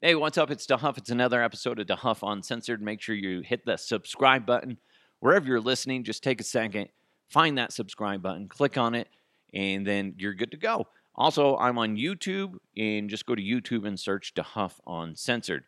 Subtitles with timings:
[0.00, 0.52] Hey, what's up?
[0.52, 0.96] It's DeHuff.
[0.96, 2.80] It's another episode of DeHuff Uncensored.
[2.80, 4.78] Make sure you hit the subscribe button
[5.18, 6.04] wherever you're listening.
[6.04, 6.90] Just take a second,
[7.28, 9.08] find that subscribe button, click on it,
[9.52, 10.86] and then you're good to go.
[11.16, 15.64] Also, I'm on YouTube, and just go to YouTube and search DeHuff Uncensored.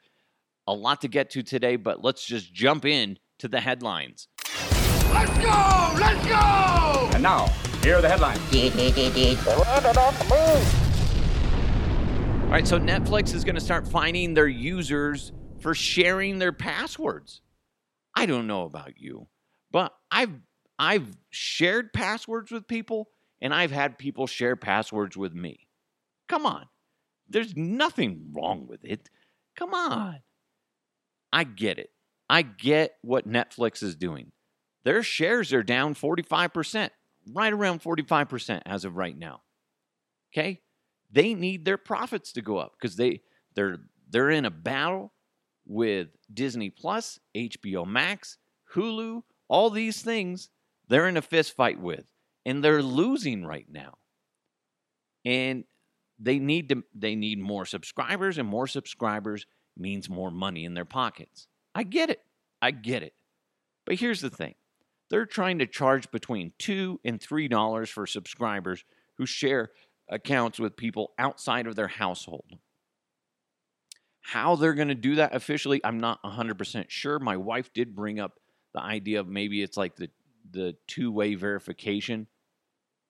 [0.68, 4.28] A lot to get to today, but let's just jump in to the headlines.
[5.12, 5.92] Let's go!
[5.98, 7.10] Let's go!
[7.14, 7.46] And now,
[7.82, 8.40] here are the headlines.
[12.50, 15.30] All right, so Netflix is going to start finding their users
[15.60, 17.42] for sharing their passwords.
[18.16, 19.28] I don't know about you,
[19.70, 20.32] but I've
[20.76, 23.10] I've shared passwords with people
[23.40, 25.68] and I've had people share passwords with me.
[26.28, 26.66] Come on.
[27.28, 29.08] There's nothing wrong with it.
[29.54, 30.18] Come on.
[31.32, 31.90] I get it.
[32.28, 34.32] I get what Netflix is doing.
[34.82, 36.90] Their shares are down 45%,
[37.32, 39.42] right around 45% as of right now.
[40.34, 40.62] Okay?
[41.10, 43.20] They need their profits to go up because they
[43.54, 43.78] they're
[44.08, 45.12] they're in a battle
[45.66, 48.38] with Disney Plus, HBO Max,
[48.74, 50.50] Hulu, all these things
[50.88, 52.04] they're in a fist fight with
[52.44, 53.94] and they're losing right now.
[55.24, 55.64] And
[56.18, 60.84] they need to they need more subscribers and more subscribers means more money in their
[60.84, 61.46] pockets.
[61.74, 62.20] I get it.
[62.60, 63.14] I get it.
[63.86, 64.54] But here's the thing.
[65.08, 68.84] They're trying to charge between 2 and 3 dollars for subscribers
[69.16, 69.70] who share
[70.10, 72.58] accounts with people outside of their household.
[74.20, 77.18] How they're going to do that officially, I'm not 100% sure.
[77.18, 78.32] My wife did bring up
[78.74, 80.10] the idea of maybe it's like the,
[80.50, 82.26] the two way verification,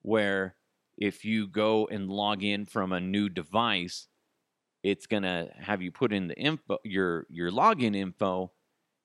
[0.03, 0.55] where
[0.97, 4.07] if you go and log in from a new device,
[4.83, 8.51] it's going to have you put in the info, your, your login info,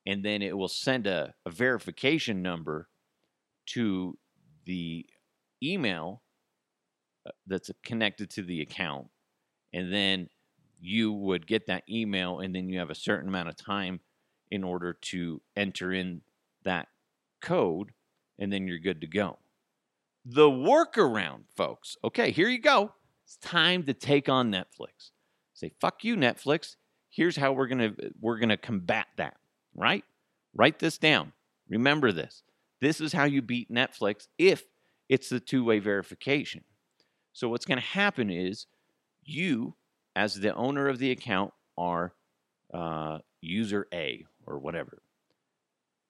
[0.06, 2.89] and then it will send a, a verification number
[3.67, 4.17] to
[4.64, 5.05] the
[5.62, 6.22] email
[7.46, 9.08] that's connected to the account.
[9.72, 10.28] And then
[10.80, 14.00] you would get that email and then you have a certain amount of time
[14.50, 16.22] in order to enter in
[16.64, 16.88] that
[17.41, 17.92] code
[18.38, 19.38] and then you're good to go.
[20.24, 21.96] The workaround folks.
[22.05, 22.92] Okay here you go.
[23.24, 25.11] It's time to take on netflix.
[25.55, 26.77] Say fuck you netflix.
[27.08, 29.36] Here's how we're gonna we're gonna combat that
[29.77, 30.05] right?
[30.55, 31.33] Write this down.
[31.68, 32.42] Remember this.
[32.80, 34.64] This is how you beat netflix if
[35.08, 36.64] it's the two-way verification
[37.36, 38.64] so what's going to happen is
[39.23, 39.77] you,
[40.17, 42.14] as the owner of the account, are
[42.73, 45.02] uh, user A or whatever.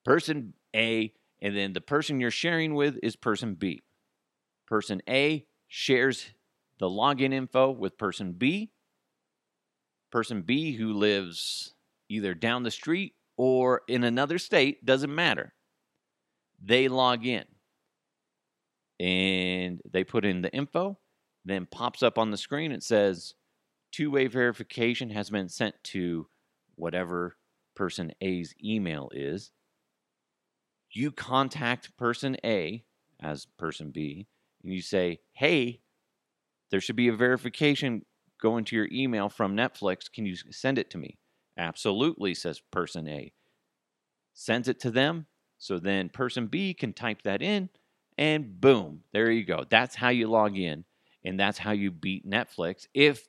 [0.05, 3.83] Person A, and then the person you're sharing with is person B.
[4.69, 6.27] Person A shares
[6.79, 8.71] the login info with person B.
[10.13, 11.75] Person B, who lives
[12.09, 15.55] either down the street or in another state, doesn't matter.
[16.65, 17.47] They log in
[19.01, 21.01] and they put in the info
[21.47, 22.73] then pops up on the screen.
[22.73, 23.35] It says
[23.93, 26.27] two way verification has been sent to
[26.75, 27.37] whatever
[27.75, 29.53] person A's email is.
[30.91, 32.85] You contact person A
[33.21, 34.27] as person B,
[34.63, 35.81] and you say, hey,
[36.71, 38.05] there should be a verification
[38.41, 40.11] going to your email from Netflix.
[40.13, 41.19] Can you send it to me?
[41.57, 43.33] Absolutely, says person A.
[44.35, 45.27] Sends it to them.
[45.59, 47.71] So then person B can type that in,
[48.19, 49.65] and boom, there you go.
[49.69, 50.85] That's how you log in
[51.27, 53.27] and that's how you beat Netflix if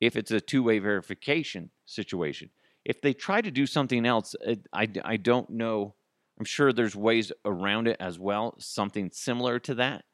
[0.00, 2.50] if it's a two-way verification situation.
[2.84, 5.96] If they try to do something else, uh, I, I don't know.
[6.38, 10.04] I'm sure there's ways around it as well, something similar to that.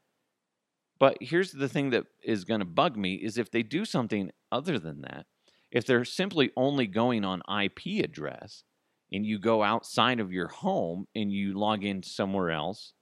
[0.99, 4.31] But here's the thing that is going to bug me is if they do something
[4.51, 5.27] other than that,
[5.71, 8.65] if they're simply only going on IP address
[9.13, 12.95] and you go outside of your home and you log in somewhere else,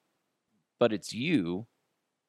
[0.80, 1.68] but it's you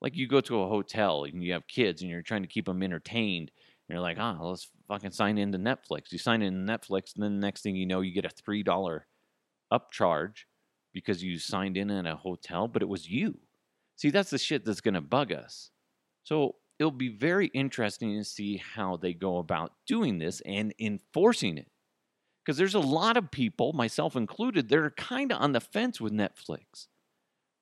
[0.04, 2.66] like you go to a hotel and you have kids and you're trying to keep
[2.66, 3.50] them entertained
[3.88, 6.12] and you're like, ah, oh, let's fucking sign into Netflix.
[6.12, 8.64] You sign in Netflix, and then the next thing you know, you get a three
[8.64, 9.08] dollar
[9.72, 10.44] upcharge
[10.94, 13.40] because you signed in in a hotel, but it was you.
[13.96, 15.72] See, that's the shit that's gonna bug us.
[16.24, 21.58] So it'll be very interesting to see how they go about doing this and enforcing
[21.58, 21.68] it.
[22.44, 26.02] Because there's a lot of people, myself included, that are kind of on the fence
[26.02, 26.88] with Netflix.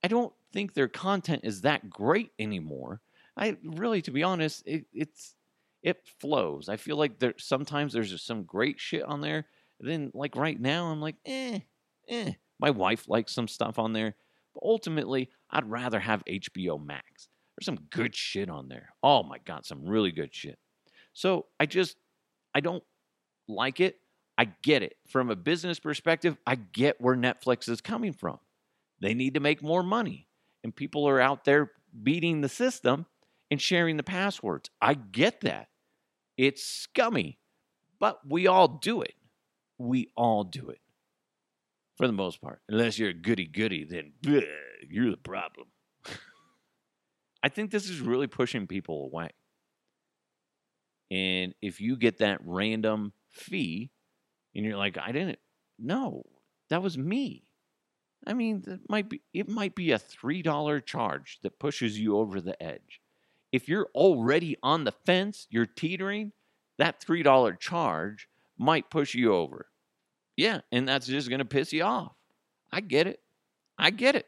[0.03, 3.01] I don't think their content is that great anymore.
[3.37, 5.35] I really, to be honest, it, it's
[5.83, 6.69] it flows.
[6.69, 9.45] I feel like there sometimes there's just some great shit on there.
[9.79, 11.59] Then like right now, I'm like, eh,
[12.07, 12.33] eh.
[12.59, 14.15] My wife likes some stuff on there,
[14.53, 17.29] but ultimately, I'd rather have HBO Max.
[17.57, 18.93] There's some good shit on there.
[19.01, 20.59] Oh my god, some really good shit.
[21.13, 21.97] So I just
[22.53, 22.83] I don't
[23.47, 23.97] like it.
[24.37, 24.95] I get it.
[25.07, 28.39] From a business perspective, I get where Netflix is coming from.
[29.01, 30.27] They need to make more money.
[30.63, 31.71] And people are out there
[32.03, 33.05] beating the system
[33.49, 34.69] and sharing the passwords.
[34.81, 35.69] I get that.
[36.37, 37.39] It's scummy.
[37.99, 39.13] But we all do it.
[39.77, 40.79] We all do it
[41.97, 42.61] for the most part.
[42.69, 44.43] Unless you're a goody goody, then bleh,
[44.89, 45.67] you're the problem.
[47.43, 49.29] I think this is really pushing people away.
[51.11, 53.91] And if you get that random fee
[54.55, 55.39] and you're like, I didn't,
[55.77, 56.23] no,
[56.69, 57.43] that was me.
[58.25, 62.39] I mean, that might be it might be a $3 charge that pushes you over
[62.39, 63.01] the edge.
[63.51, 66.31] If you're already on the fence, you're teetering,
[66.77, 69.67] that $3 charge might push you over.
[70.37, 72.13] Yeah, and that's just going to piss you off.
[72.71, 73.19] I get it.
[73.77, 74.27] I get it.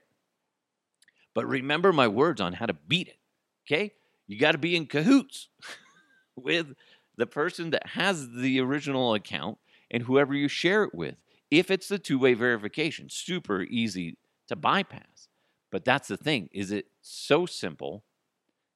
[1.33, 3.17] But remember my words on how to beat it.
[3.65, 3.93] Okay?
[4.27, 5.49] You got to be in cahoots
[6.35, 6.73] with
[7.17, 9.57] the person that has the original account
[9.89, 11.15] and whoever you share it with.
[11.53, 14.17] If it's the two-way verification, super easy
[14.47, 15.27] to bypass.
[15.71, 18.03] But that's the thing, is it so simple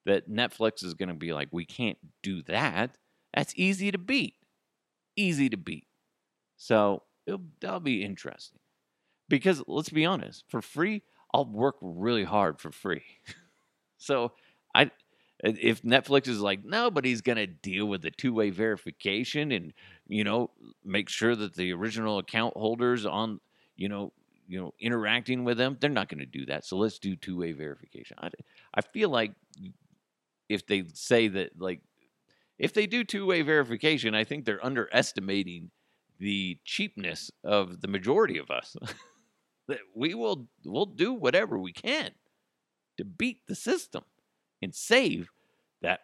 [0.05, 2.99] that Netflix is going to be like, we can't do that.
[3.33, 4.35] That's easy to beat.
[5.15, 5.87] Easy to beat.
[6.55, 7.01] So
[7.59, 8.59] that'll be interesting.
[9.27, 11.01] Because let's be honest, for free,
[11.33, 13.03] I'll work really hard for free.
[13.97, 14.33] so
[14.75, 14.91] I
[15.43, 19.73] if Netflix is like nobody's going to deal with the two-way verification and
[20.07, 20.51] you know
[20.83, 23.39] make sure that the original account holders on
[23.75, 24.11] you know
[24.47, 26.65] you know interacting with them they're not going to do that.
[26.65, 28.17] So let's do two-way verification.
[28.19, 28.29] I,
[28.73, 29.33] I feel like
[30.49, 31.81] if they say that like
[32.57, 35.69] if they do two-way verification i think they're underestimating
[36.19, 38.75] the cheapness of the majority of us.
[39.69, 42.11] That we will we'll do whatever we can
[42.95, 44.05] to beat the system
[44.61, 45.29] and save
[45.81, 46.01] that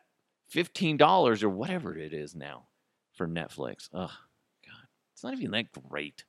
[0.53, 2.67] $15 or whatever it is now
[3.13, 3.89] for Netflix.
[3.93, 4.07] Oh,
[4.65, 4.87] God.
[5.13, 6.25] It's not even that great.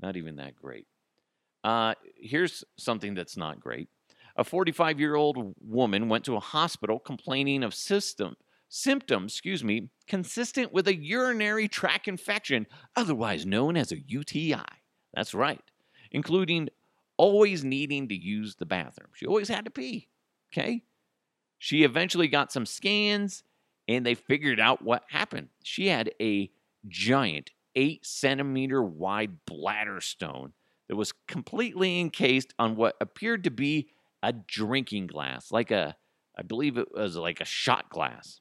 [0.00, 0.86] Not even that great.
[1.64, 3.88] Uh, here's something that's not great.
[4.36, 8.36] A 45 year old woman went to a hospital complaining of system
[8.72, 12.66] symptoms, excuse me, consistent with a urinary tract infection,
[12.96, 14.64] otherwise known as a UTI.
[15.12, 15.60] That's right,
[16.10, 16.70] including
[17.18, 19.10] always needing to use the bathroom.
[19.14, 20.08] She always had to pee.
[20.52, 20.82] Okay.
[21.62, 23.44] She eventually got some scans
[23.86, 25.50] and they figured out what happened.
[25.62, 26.50] She had a
[26.88, 30.54] giant eight centimeter wide bladder stone
[30.88, 33.90] that was completely encased on what appeared to be
[34.24, 35.94] a drinking glass, like a,
[36.36, 38.40] I believe it was like a shot glass.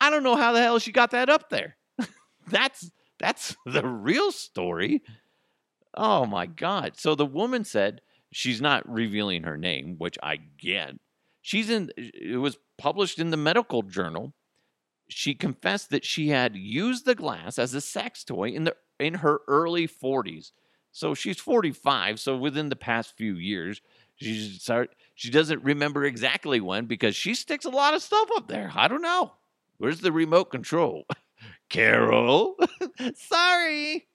[0.00, 1.76] I don't know how the hell she got that up there.
[2.48, 5.02] that's that's the real story.
[5.92, 6.92] Oh my god.
[6.96, 8.00] So the woman said
[8.32, 10.94] she's not revealing her name, which I get.
[11.48, 14.34] She's in it was published in the medical journal.
[15.08, 19.14] She confessed that she had used the glass as a sex toy in the in
[19.14, 20.52] her early 40s.
[20.92, 23.80] So she's 45, so within the past few years,
[24.16, 28.48] she start she doesn't remember exactly when because she sticks a lot of stuff up
[28.48, 28.70] there.
[28.74, 29.32] I don't know.
[29.78, 31.06] Where's the remote control?
[31.70, 32.56] Carol.
[33.14, 34.06] Sorry.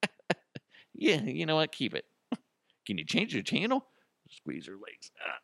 [0.94, 1.72] yeah, you know what?
[1.72, 2.04] Keep it.
[2.86, 3.84] Can you change the channel?
[4.30, 5.10] Squeeze her legs.
[5.20, 5.38] Ah.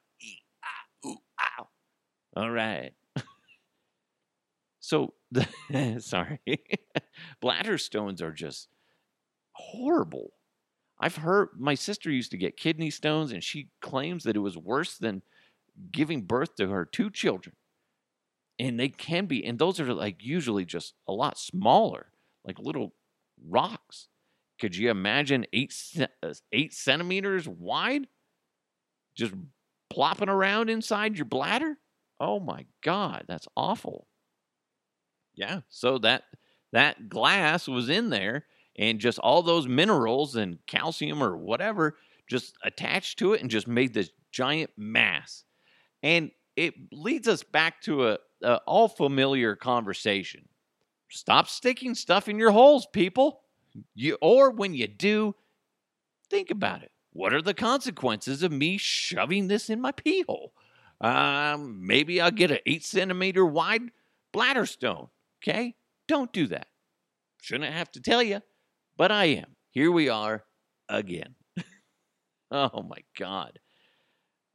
[2.37, 2.93] All right.
[4.81, 5.46] so, the,
[6.00, 6.40] sorry.
[7.40, 8.69] Bladder stones are just
[9.52, 10.32] horrible.
[11.00, 14.58] I've heard my sister used to get kidney stones, and she claims that it was
[14.58, 15.23] worse than
[15.93, 17.56] giving birth to her two children
[18.58, 22.06] and they can be and those are like usually just a lot smaller
[22.44, 22.94] like little
[23.49, 24.08] rocks
[24.61, 25.74] could you imagine eight
[26.22, 28.06] uh, eight centimeters wide
[29.17, 29.34] just
[29.91, 31.77] plopping around inside your bladder
[32.22, 34.06] oh my god that's awful
[35.34, 36.22] yeah so that
[36.72, 38.46] that glass was in there
[38.79, 43.69] and just all those minerals and calcium or whatever just attached to it and just
[43.69, 45.44] made this giant mass
[46.02, 50.48] and it leads us back to a, a all familiar conversation.
[51.08, 53.41] Stop sticking stuff in your holes, people.
[53.94, 55.34] You or when you do,
[56.31, 56.91] think about it.
[57.12, 60.52] What are the consequences of me shoving this in my pee hole?
[61.03, 63.91] Um, maybe I'll get an eight centimeter wide
[64.32, 65.09] bladder stone.
[65.43, 65.75] Okay,
[66.06, 66.69] don't do that.
[67.43, 68.41] Shouldn't have to tell you,
[68.97, 69.56] but I am.
[69.71, 70.44] Here we are
[70.89, 71.35] again.
[72.53, 73.59] oh my God.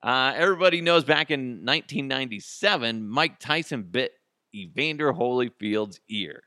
[0.01, 4.13] Uh, everybody knows back in 1997, Mike Tyson bit
[4.55, 6.43] Evander Holyfield's ear.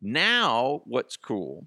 [0.00, 1.66] Now, what's cool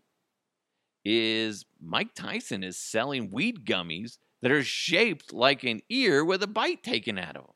[1.03, 6.47] is Mike Tyson is selling weed gummies that are shaped like an ear with a
[6.47, 7.53] bite taken out of them.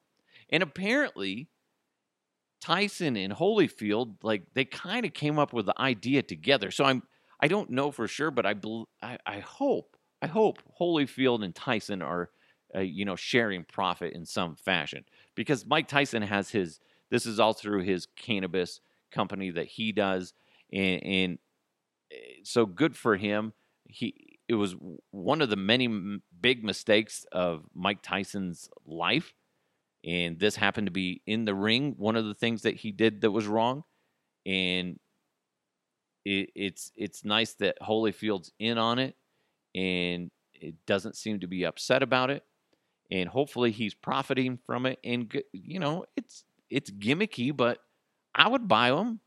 [0.49, 1.49] And apparently,
[2.61, 6.71] Tyson and Holyfield, like they kind of came up with the idea together.
[6.71, 7.03] So I'm,
[7.39, 8.55] I don't know for sure, but I,
[9.01, 12.29] I, I hope, I hope Holyfield and Tyson are
[12.75, 15.05] uh, you know, sharing profit in some fashion.
[15.35, 20.33] Because Mike Tyson has his, this is all through his cannabis company that he does.
[20.73, 21.39] and, and
[22.11, 23.53] eh, so good for him.
[23.87, 24.75] He it was
[25.11, 29.33] one of the many big mistakes of Mike Tyson's life,
[30.03, 31.95] and this happened to be in the ring.
[31.97, 33.83] One of the things that he did that was wrong,
[34.45, 34.99] and
[36.25, 39.15] it, it's it's nice that Holyfield's in on it,
[39.73, 42.43] and it doesn't seem to be upset about it,
[43.09, 44.99] and hopefully he's profiting from it.
[45.03, 47.79] And you know, it's it's gimmicky, but
[48.35, 49.21] I would buy them.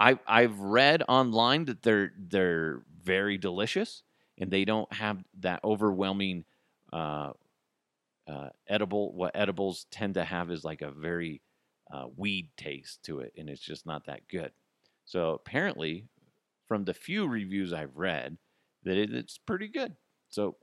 [0.00, 4.02] I I've read online that they're they're very delicious
[4.38, 6.44] and they don't have that overwhelming
[6.92, 7.32] uh,
[8.26, 9.12] uh, edible.
[9.14, 11.40] What edibles tend to have is like a very
[11.92, 14.52] uh, weed taste to it, and it's just not that good.
[15.04, 16.06] So apparently,
[16.66, 18.38] from the few reviews I've read,
[18.84, 19.94] that it, it's pretty good.
[20.30, 20.56] So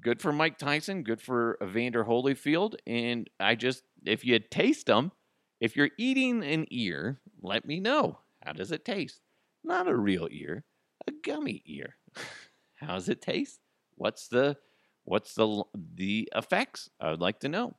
[0.00, 5.12] good for Mike Tyson, good for Evander Holyfield, and I just if you taste them,
[5.60, 8.18] if you're eating an ear, let me know.
[8.44, 9.20] How does it taste?
[9.62, 10.64] Not a real ear,
[11.06, 11.96] a gummy ear.
[12.84, 13.60] How does it taste?
[13.96, 14.56] What's the
[15.04, 15.64] what's the
[15.94, 16.90] the effects?
[17.00, 17.76] I would like to know.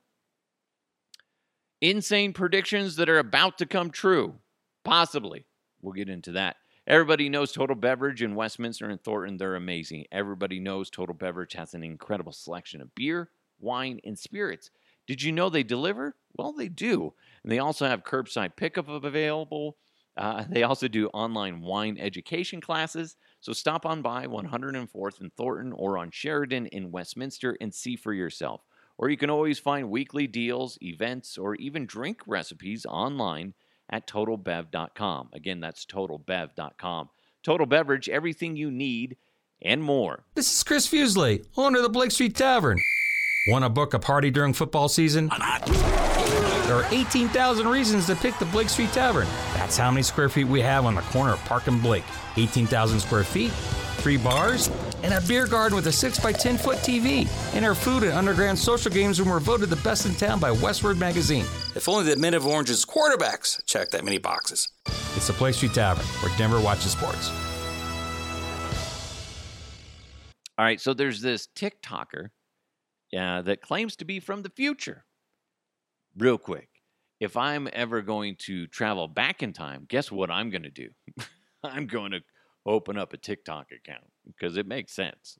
[1.80, 4.36] Insane predictions that are about to come true.
[4.84, 5.44] Possibly.
[5.82, 6.56] We'll get into that.
[6.86, 9.36] Everybody knows Total Beverage in Westminster and Thornton.
[9.36, 10.04] They're amazing.
[10.12, 14.70] Everybody knows Total Beverage has an incredible selection of beer, wine, and spirits.
[15.06, 16.16] Did you know they deliver?
[16.36, 17.12] Well, they do.
[17.42, 19.76] And they also have curbside pickup available.
[20.16, 23.16] Uh, they also do online wine education classes.
[23.40, 28.12] So stop on by 104th and Thornton or on Sheridan in Westminster and see for
[28.12, 28.62] yourself.
[28.98, 33.54] Or you can always find weekly deals, events, or even drink recipes online
[33.90, 35.28] at totalbev.com.
[35.32, 37.10] Again, that's totalbev.com.
[37.42, 39.16] Total Beverage, everything you need
[39.62, 40.24] and more.
[40.34, 42.78] This is Chris Fusley, owner of the Blake Street Tavern.
[43.48, 45.28] Want to book a party during football season?
[45.28, 49.28] There are 18,000 reasons to pick the Blake Street Tavern.
[49.66, 52.04] That's how many square feet we have on the corner of Park and Blake.
[52.36, 53.50] 18,000 square feet,
[53.96, 54.70] three bars,
[55.02, 57.26] and a beer garden with a 6 by 10 foot TV.
[57.52, 60.50] And our food and underground social games room were voted the best in town by
[60.50, 61.44] Westword Magazine.
[61.74, 64.68] If only the Men of Orange's quarterbacks checked that many boxes.
[65.16, 67.28] It's the Blake Street Tavern, where Denver watches sports.
[70.56, 72.28] All right, so there's this TikToker
[73.18, 75.06] uh, that claims to be from the future.
[76.16, 76.68] Real quick,
[77.20, 80.90] if I'm ever going to travel back in time, guess what I'm going to do?
[81.64, 82.20] I'm going to
[82.66, 85.38] open up a TikTok account because it makes sense.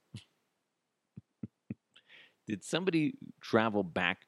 [2.47, 4.18] Did somebody travel back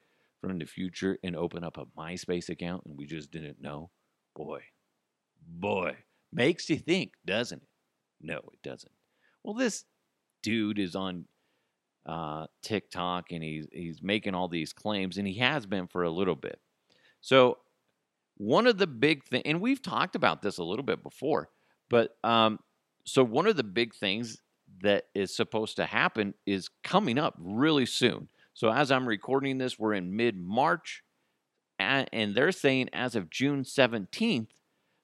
[0.40, 3.90] from the future and open up a MySpace account and we just didn't know?
[4.34, 4.60] Boy,
[5.46, 5.96] boy,
[6.32, 7.68] makes you think, doesn't it?
[8.20, 8.92] No, it doesn't.
[9.44, 9.84] Well, this
[10.42, 11.26] dude is on
[12.06, 16.10] uh, TikTok and he's he's making all these claims, and he has been for a
[16.10, 16.58] little bit.
[17.20, 17.58] So
[18.36, 21.50] one of the big things, and we've talked about this a little bit before,
[21.90, 22.58] but um,
[23.04, 24.38] so one of the big things
[24.82, 28.28] that is supposed to happen is coming up really soon.
[28.54, 31.02] So as I'm recording this, we're in mid March,
[31.78, 34.48] and, and they're saying as of June 17th,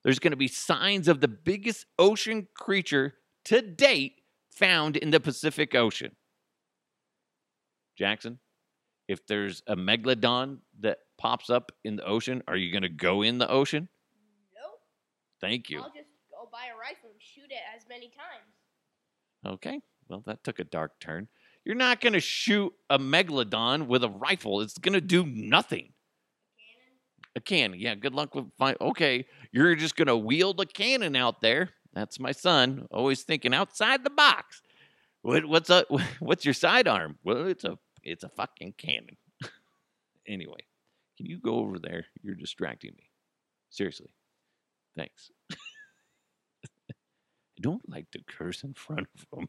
[0.02, 3.14] there's going to be signs of the biggest ocean creature
[3.46, 6.14] to date found in the Pacific Ocean.
[7.96, 8.38] Jackson,
[9.08, 13.22] if there's a megalodon that pops up in the ocean, are you going to go
[13.22, 13.88] in the ocean?
[14.54, 14.80] Nope.
[15.40, 15.78] Thank you.
[15.78, 19.54] I'll just go buy a rifle and shoot it as many times.
[19.54, 19.80] Okay.
[20.08, 21.28] Well, that took a dark turn.
[21.64, 24.60] You're not going to shoot a megalodon with a rifle.
[24.60, 25.92] It's going to do nothing.
[26.58, 27.36] Cannon.
[27.36, 27.80] A cannon.
[27.80, 28.76] Yeah, good luck with fine.
[28.80, 31.70] Okay, you're just going to wield a cannon out there.
[31.94, 34.60] That's my son, always thinking outside the box.
[35.22, 35.86] What, what's up?
[36.20, 37.18] What's your sidearm?
[37.24, 39.16] Well, it's a it's a fucking cannon.
[40.28, 40.60] anyway,
[41.16, 42.06] can you go over there?
[42.22, 43.10] You're distracting me.
[43.70, 44.12] Seriously.
[44.96, 45.30] Thanks.
[45.52, 45.56] I
[47.60, 49.48] don't like to curse in front of them.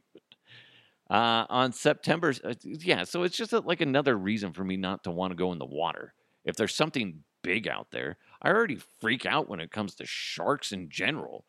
[1.09, 5.03] Uh, on September, uh, yeah, so it's just a, like another reason for me not
[5.03, 6.13] to want to go in the water.
[6.43, 10.71] If there's something big out there, I already freak out when it comes to sharks
[10.71, 11.45] in general.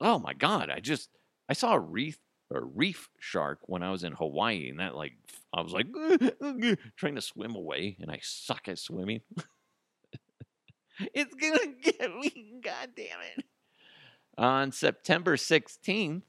[0.00, 1.10] Oh my god, I just
[1.48, 2.18] I saw a reef
[2.50, 5.12] a reef shark when I was in Hawaii, and that like
[5.52, 5.86] I was like
[6.96, 9.20] trying to swim away, and I suck at swimming.
[11.14, 13.44] it's gonna get me, god damn it.
[14.36, 16.22] On September 16th,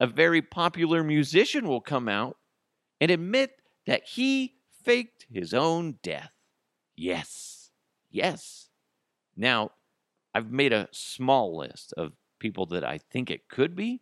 [0.00, 2.38] a very popular musician will come out
[3.00, 3.52] and admit
[3.86, 6.32] that he faked his own death.
[6.96, 7.70] Yes,
[8.10, 8.68] yes.
[9.36, 9.72] Now,
[10.34, 14.00] I've made a small list of people that I think it could be.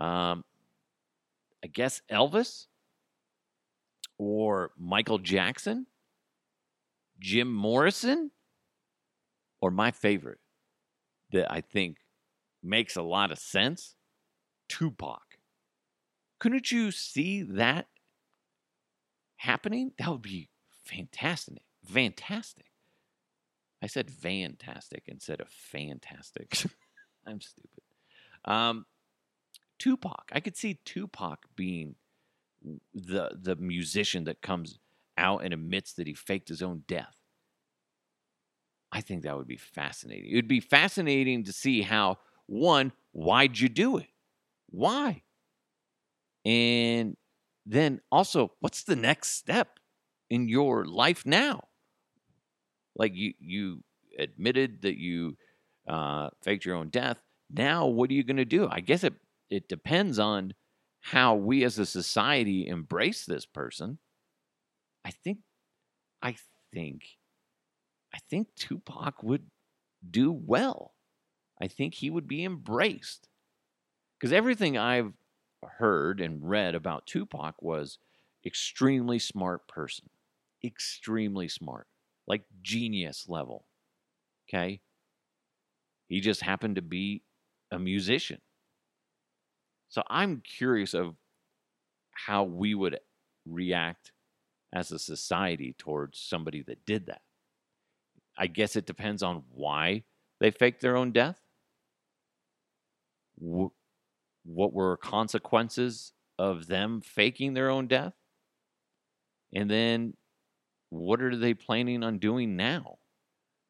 [0.00, 0.44] Um,
[1.64, 2.66] I guess Elvis
[4.18, 5.86] or Michael Jackson,
[7.18, 8.30] Jim Morrison,
[9.60, 10.38] or my favorite
[11.32, 11.98] that I think
[12.62, 13.94] makes a lot of sense.
[14.68, 15.38] Tupac.
[16.38, 17.86] Couldn't you see that
[19.36, 19.92] happening?
[19.98, 20.50] That would be
[20.84, 21.62] fantastic.
[21.84, 22.66] Fantastic.
[23.82, 26.64] I said fantastic instead of fantastic.
[27.26, 27.82] I'm stupid.
[28.44, 28.86] Um,
[29.78, 30.30] Tupac.
[30.32, 31.96] I could see Tupac being
[32.94, 34.78] the the musician that comes
[35.18, 37.16] out and admits that he faked his own death.
[38.92, 40.30] I think that would be fascinating.
[40.30, 44.08] It would be fascinating to see how one, why'd you do it?
[44.70, 45.22] Why?
[46.44, 47.16] And
[47.64, 49.80] then also, what's the next step
[50.30, 51.64] in your life now?
[52.94, 53.82] Like you you
[54.18, 55.36] admitted that you
[55.88, 57.18] uh, faked your own death.
[57.50, 58.68] Now, what are you going to do?
[58.70, 59.14] I guess it
[59.50, 60.54] it depends on
[61.00, 63.98] how we as a society embrace this person.
[65.04, 65.38] I think,
[66.22, 66.36] I
[66.72, 67.02] think,
[68.14, 69.50] I think Tupac would
[70.08, 70.94] do well.
[71.60, 73.28] I think he would be embraced
[74.18, 75.14] because everything I've
[75.62, 77.98] heard and read about Tupac was
[78.44, 80.10] extremely smart person,
[80.64, 81.88] extremely smart,
[82.26, 83.66] like genius level.
[84.48, 84.80] Okay.
[86.08, 87.22] He just happened to be
[87.70, 88.40] a musician.
[89.88, 91.16] So I'm curious of
[92.12, 92.98] how we would
[93.46, 94.12] react
[94.72, 97.22] as a society towards somebody that did that.
[98.36, 100.04] I guess it depends on why
[100.40, 101.40] they faked their own death.
[103.38, 103.72] What
[104.44, 108.14] were consequences of them faking their own death?
[109.54, 110.14] And then
[110.90, 112.98] what are they planning on doing now?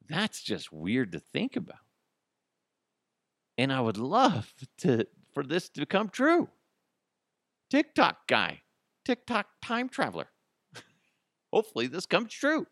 [0.09, 1.79] That's just weird to think about.
[3.59, 5.07] And I would love to
[5.37, 6.49] for this to come true.
[7.71, 8.63] TikTok guy,
[9.05, 10.29] TikTok time traveler.
[11.53, 12.67] Hopefully, this comes true.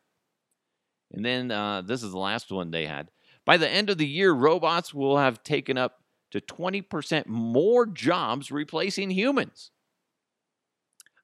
[1.12, 3.10] And then uh, this is the last one they had.
[3.44, 8.50] By the end of the year, robots will have taken up to 20% more jobs
[8.50, 9.70] replacing humans.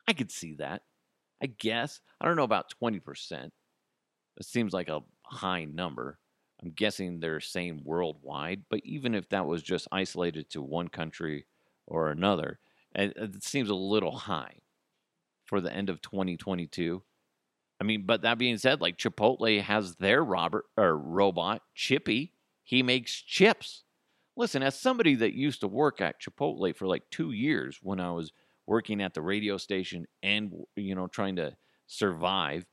[0.06, 0.82] I could see that.
[1.42, 2.00] I guess.
[2.20, 3.44] I don't know about 20%.
[3.44, 6.18] It seems like a high number.
[6.62, 11.46] I'm guessing they're saying worldwide, but even if that was just isolated to one country
[11.86, 12.58] or another,
[12.94, 14.56] it, uh, it seems a little high
[15.44, 17.02] for the end of 2022.
[17.80, 22.34] I mean, but that being said, like Chipotle has their Robert or robot Chippy.
[22.62, 23.84] He makes chips.
[24.36, 28.10] Listen, as somebody that used to work at Chipotle for like two years when I
[28.10, 28.32] was
[28.66, 32.66] working at the radio station and you know trying to survive,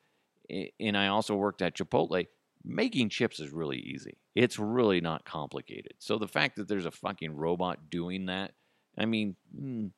[0.80, 2.28] and I also worked at Chipotle
[2.64, 4.18] making chips is really easy.
[4.36, 5.94] It's really not complicated.
[6.00, 8.52] So the fact that there's a fucking robot doing that,
[8.98, 9.92] I mean, mm,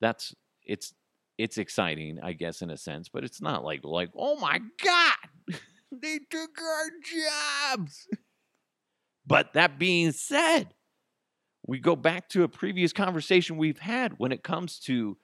[0.00, 0.94] that's it's
[1.38, 5.58] it's exciting, I guess, in a sense, but it's not like like oh my god,
[5.92, 8.06] they took our jobs.
[9.26, 10.74] But that being said,
[11.66, 15.16] we go back to a previous conversation we've had when it comes to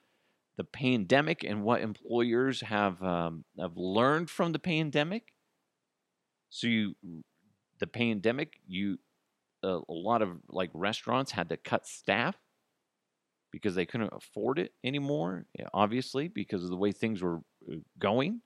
[0.57, 5.33] the pandemic and what employers have um, have learned from the pandemic.
[6.49, 6.95] So you,
[7.79, 8.99] the pandemic, you,
[9.63, 12.35] a, a lot of like restaurants had to cut staff
[13.51, 15.45] because they couldn't afford it anymore.
[15.73, 18.41] Obviously, because of the way things were uh, going.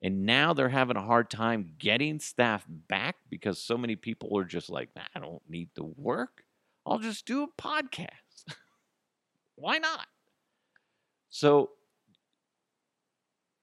[0.00, 4.44] And now they're having a hard time getting staff back because so many people are
[4.44, 6.44] just like, "Nah, I don't need to work.
[6.86, 8.44] I'll just do a podcast.
[9.56, 10.06] Why not?
[11.30, 11.70] So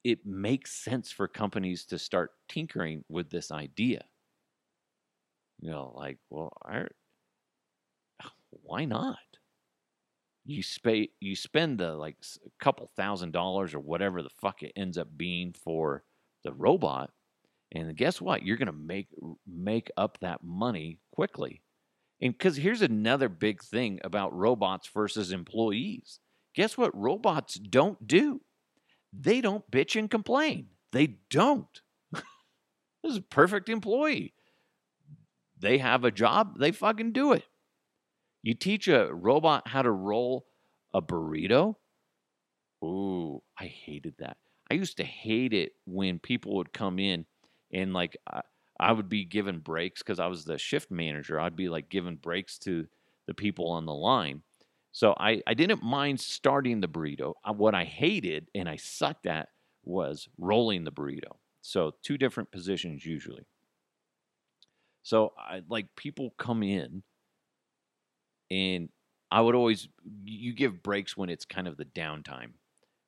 [0.06, 4.06] it makes sense for companies to start tinkering with this idea.
[5.60, 6.88] You know, like, well, I,
[8.50, 9.20] why not?
[10.48, 14.74] You spay, you spend the like a couple thousand dollars or whatever the fuck it
[14.76, 16.04] ends up being for
[16.44, 17.12] the robot,
[17.72, 18.44] and guess what?
[18.44, 19.10] You're gonna make
[19.48, 21.64] make up that money quickly.
[22.22, 26.22] And because here's another big thing about robots versus employees.
[26.56, 28.42] Guess what robots don't do?
[29.18, 30.68] They don't bitch and complain.
[30.92, 31.82] They don't.
[32.14, 32.24] this
[33.04, 34.34] is a perfect employee.
[35.58, 37.44] They have a job, they fucking do it.
[38.44, 40.46] You teach a robot how to roll
[40.94, 41.76] a burrito.
[42.84, 44.38] Ooh, I hated that.
[44.70, 47.26] I used to hate it when people would come in
[47.72, 48.42] and like I,
[48.80, 51.40] I would be given breaks because I was the shift manager.
[51.40, 52.88] I'd be like giving breaks to
[53.26, 54.44] the people on the line.
[54.96, 57.34] So I, I didn't mind starting the burrito.
[57.46, 59.50] What I hated and I sucked at
[59.84, 61.36] was rolling the burrito.
[61.60, 63.46] So two different positions usually.
[65.04, 67.04] So I like people come in
[68.50, 68.90] and
[69.32, 69.88] I would always
[70.24, 72.54] you give breaks when it's kind of the downtime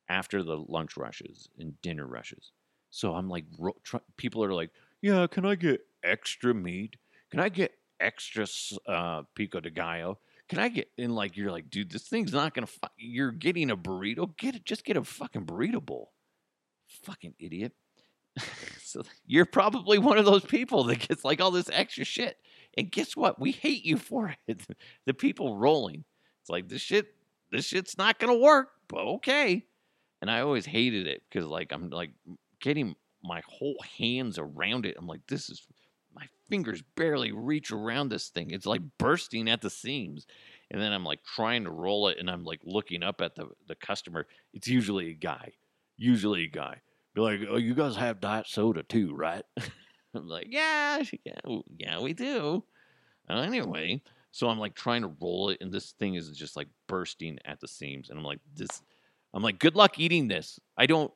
[0.08, 2.52] after the lunch rushes and dinner rushes.
[2.90, 4.72] So I'm like ro- tr- people are like,
[5.02, 6.96] "Yeah, can I get extra meat?
[7.30, 8.46] Can I get extra
[8.86, 10.20] uh, pico de gallo.
[10.48, 12.66] Can I get in like you're like, dude, this thing's not gonna.
[12.66, 14.34] Fu- you're getting a burrito.
[14.36, 14.64] Get it.
[14.64, 16.12] Just get a fucking burrito bowl.
[17.04, 17.72] Fucking idiot.
[18.82, 22.36] so you're probably one of those people that gets like all this extra shit.
[22.76, 23.40] And guess what?
[23.40, 24.62] We hate you for it.
[25.04, 26.04] the people rolling.
[26.40, 27.08] It's like this shit.
[27.50, 28.70] This shit's not gonna work.
[28.88, 29.66] But okay.
[30.22, 32.12] And I always hated it because like I'm like
[32.60, 34.96] getting my whole hands around it.
[34.98, 35.62] I'm like, this is
[36.48, 38.50] fingers barely reach around this thing.
[38.50, 40.26] It's like bursting at the seams.
[40.70, 43.48] And then I'm like trying to roll it and I'm like looking up at the,
[43.66, 44.26] the customer.
[44.52, 45.52] It's usually a guy.
[45.96, 46.80] Usually a guy.
[47.14, 49.42] Be like, oh, you guys have diet soda too, right?
[50.14, 52.64] I'm like, yeah, yeah, yeah, we do.
[53.28, 56.68] Uh, anyway, so I'm like trying to roll it, and this thing is just like
[56.86, 58.82] bursting at the seams, and I'm like, this.
[59.34, 60.58] I'm like, good luck eating this.
[60.76, 61.12] I don't.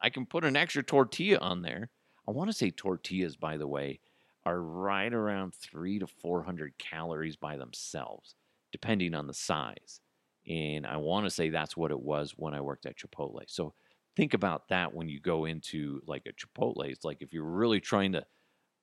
[0.00, 1.90] I can put an extra tortilla on there.
[2.26, 4.00] I want to say tortillas, by the way,
[4.44, 8.34] are right around three to four hundred calories by themselves,
[8.72, 10.00] depending on the size.
[10.48, 13.40] And I want to say that's what it was when I worked at Chipotle.
[13.46, 13.74] So
[14.16, 16.88] think about that when you go into like a Chipotle.
[16.88, 18.24] It's like if you're really trying to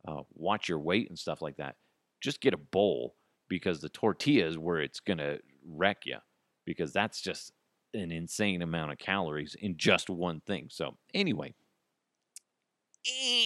[0.07, 1.75] uh, watch your weight and stuff like that,
[2.21, 3.15] just get a bowl
[3.49, 6.17] because the tortilla is where it's gonna wreck you
[6.65, 7.51] because that's just
[7.93, 10.67] an insane amount of calories in just one thing.
[10.69, 11.53] So anyway,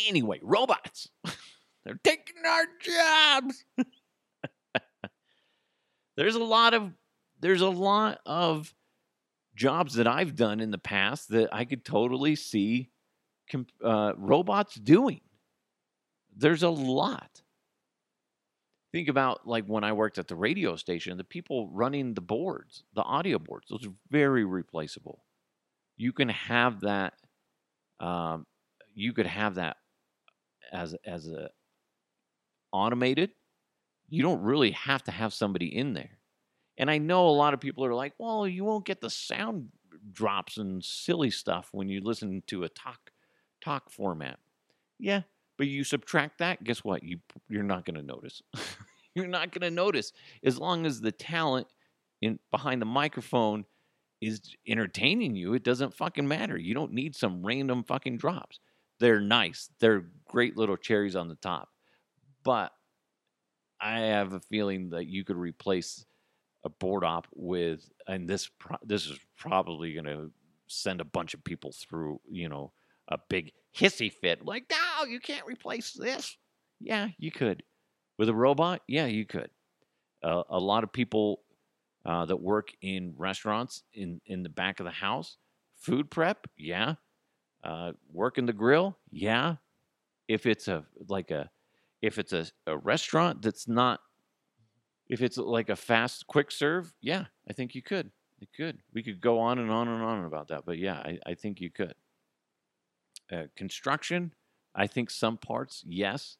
[0.07, 1.09] anyway, robots,
[1.85, 3.65] they're taking our jobs.
[6.17, 6.91] there's a lot of
[7.39, 8.73] there's a lot of
[9.55, 12.89] jobs that I've done in the past that I could totally see
[13.83, 15.21] uh, robots doing.
[16.35, 17.41] There's a lot.
[18.91, 22.83] Think about like when I worked at the radio station, the people running the boards,
[22.93, 25.23] the audio boards, those are very replaceable.
[25.97, 27.13] You can have that.
[27.99, 28.45] Um,
[28.95, 29.77] you could have that
[30.71, 31.49] as as a
[32.73, 33.31] automated.
[34.09, 36.19] You don't really have to have somebody in there.
[36.77, 39.69] And I know a lot of people are like, well, you won't get the sound
[40.11, 43.11] drops and silly stuff when you listen to a talk
[43.63, 44.39] talk format.
[44.99, 45.21] Yeah,
[45.57, 47.03] but you subtract that, guess what?
[47.03, 48.41] You you're not going to notice.
[49.15, 50.11] you're not going to notice
[50.43, 51.67] as long as the talent
[52.21, 53.65] in behind the microphone
[54.21, 55.53] is entertaining you.
[55.53, 56.57] It doesn't fucking matter.
[56.57, 58.59] You don't need some random fucking drops.
[58.99, 59.69] They're nice.
[59.79, 61.69] They're great little cherries on the top.
[62.43, 62.71] But
[63.79, 66.05] I have a feeling that you could replace
[66.63, 68.49] a board op with, and this
[68.83, 70.31] this is probably going to
[70.67, 72.71] send a bunch of people through, you know,
[73.09, 74.45] a big hissy fit.
[74.45, 76.37] Like, no, you can't replace this.
[76.79, 77.63] Yeah, you could.
[78.17, 79.49] With a robot, yeah, you could.
[80.23, 81.41] Uh, a lot of people
[82.05, 85.37] uh, that work in restaurants in in the back of the house,
[85.75, 86.95] food prep, yeah.
[87.63, 89.55] Uh, work in the grill, yeah.
[90.27, 91.49] If it's a like a
[92.03, 94.01] if it's a, a restaurant that's not
[95.09, 98.11] if it's like a fast quick serve yeah i think you could.
[98.39, 98.79] You could.
[98.93, 101.59] We could go on and on and on about that but yeah i, I think
[101.61, 101.95] you could.
[103.31, 104.33] Uh, construction
[104.75, 106.37] i think some parts yes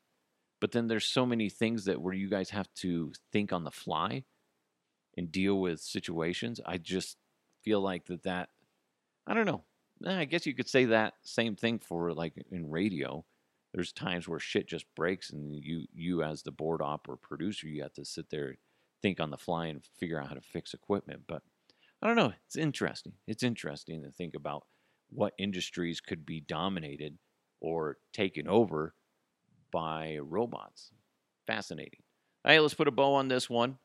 [0.60, 3.72] but then there's so many things that where you guys have to think on the
[3.72, 4.26] fly
[5.18, 7.18] and deal with situations i just
[7.64, 8.50] feel like that that
[9.26, 9.64] i don't know.
[10.06, 13.24] Eh, i guess you could say that same thing for like in radio
[13.74, 17.68] there's times where shit just breaks and you you as the board op or producer
[17.68, 18.56] you have to sit there
[19.02, 21.42] think on the fly and figure out how to fix equipment but
[22.02, 24.64] i don't know it's interesting it's interesting to think about
[25.10, 27.18] what industries could be dominated
[27.62, 28.94] or taken over
[29.72, 30.92] by robots.
[31.48, 32.02] Fascinating.
[32.46, 33.78] Hey let's put a bow on this one.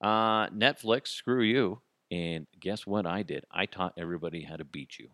[0.00, 3.44] Uh, netflix screw you and guess what i did?
[3.50, 5.08] I taught everybody how to beat you.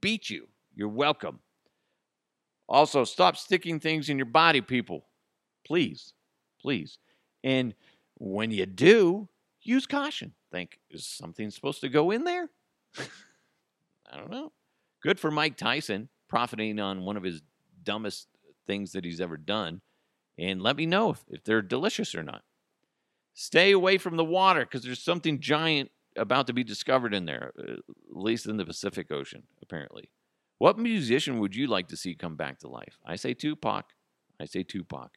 [0.00, 0.48] Beat you.
[0.74, 1.40] You're welcome
[2.70, 5.04] also, stop sticking things in your body, people.
[5.66, 6.14] Please,
[6.62, 6.98] please.
[7.42, 7.74] And
[8.16, 9.28] when you do,
[9.60, 10.34] use caution.
[10.52, 12.48] Think, is something supposed to go in there?
[12.98, 14.52] I don't know.
[15.02, 17.42] Good for Mike Tyson profiting on one of his
[17.82, 18.28] dumbest
[18.68, 19.80] things that he's ever done.
[20.38, 22.42] And let me know if, if they're delicious or not.
[23.34, 27.52] Stay away from the water because there's something giant about to be discovered in there,
[27.58, 27.80] uh, at
[28.10, 30.10] least in the Pacific Ocean, apparently.
[30.60, 32.98] What musician would you like to see come back to life?
[33.06, 33.94] I say Tupac.
[34.38, 35.16] I say Tupac.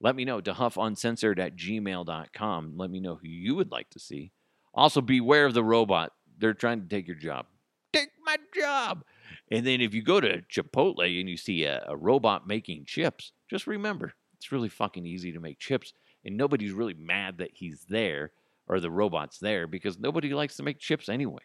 [0.00, 0.40] Let me know.
[0.40, 2.74] DeHuffUncensored at gmail.com.
[2.76, 4.30] Let me know who you would like to see.
[4.72, 6.12] Also, beware of the robot.
[6.38, 7.46] They're trying to take your job.
[7.92, 9.02] Take my job.
[9.50, 13.32] And then if you go to Chipotle and you see a, a robot making chips,
[13.50, 15.92] just remember it's really fucking easy to make chips.
[16.24, 18.30] And nobody's really mad that he's there
[18.68, 21.42] or the robot's there because nobody likes to make chips anyway.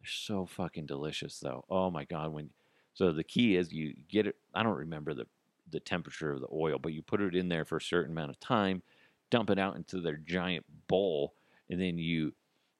[0.00, 1.64] They're so fucking delicious, though.
[1.68, 2.32] Oh my god!
[2.32, 2.50] When
[2.94, 4.36] so the key is you get it.
[4.54, 5.26] I don't remember the
[5.70, 8.30] the temperature of the oil, but you put it in there for a certain amount
[8.30, 8.82] of time,
[9.30, 11.34] dump it out into their giant bowl,
[11.68, 12.32] and then you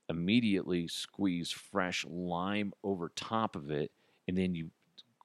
[0.09, 3.93] immediately squeeze fresh lime over top of it,
[4.27, 4.71] and then you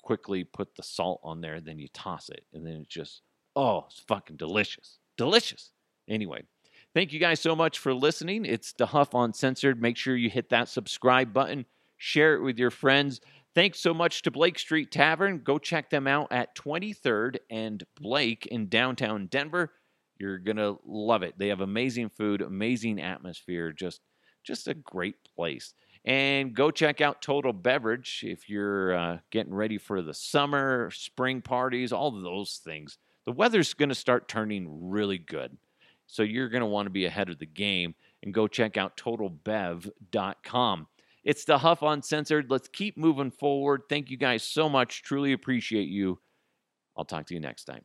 [0.03, 3.21] quickly put the salt on there, then you toss it, and then it's just
[3.55, 5.71] oh, it's fucking delicious, delicious.
[6.07, 6.43] Anyway,
[6.93, 8.45] thank you guys so much for listening.
[8.45, 9.81] It's DeHuff Uncensored.
[9.81, 11.65] Make sure you hit that subscribe button,
[11.97, 13.21] share it with your friends.
[13.53, 15.39] Thanks so much to Blake Street Tavern.
[15.43, 19.71] Go check them out at 23rd and Blake in downtown Denver.
[20.17, 21.35] You're going to love it.
[21.37, 24.01] They have amazing food, amazing atmosphere, just
[24.43, 25.73] just a great place.
[26.05, 31.41] And go check out Total Beverage if you're uh, getting ready for the summer, spring
[31.41, 32.99] parties, all those things.
[33.25, 35.57] The weather's going to start turning really good.
[36.05, 38.97] So you're going to want to be ahead of the game and go check out
[38.97, 40.87] totalbev.com.
[41.25, 42.51] It's DeHuff Uncensored.
[42.51, 43.81] Let's keep moving forward.
[43.89, 45.01] Thank you guys so much.
[45.01, 46.19] Truly appreciate you.
[46.95, 47.81] I'll talk to you next time.